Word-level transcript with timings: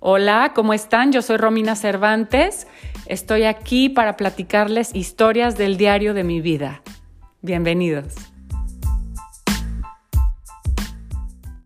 Hola, 0.00 0.52
¿cómo 0.54 0.74
están? 0.74 1.10
Yo 1.10 1.22
soy 1.22 1.38
Romina 1.38 1.74
Cervantes. 1.74 2.68
Estoy 3.06 3.42
aquí 3.44 3.88
para 3.88 4.16
platicarles 4.16 4.94
historias 4.94 5.58
del 5.58 5.76
diario 5.76 6.14
de 6.14 6.22
mi 6.22 6.40
vida. 6.40 6.82
Bienvenidos. 7.42 8.14